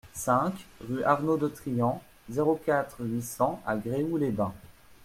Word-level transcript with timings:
cinq 0.15 0.65
rue 0.89 1.03
Arnaud 1.03 1.37
de 1.37 1.47
Trian, 1.47 2.01
zéro 2.27 2.55
quatre, 2.55 3.05
huit 3.05 3.21
cents 3.21 3.61
à 3.67 3.75
Gréoux-les-Bains 3.77 4.55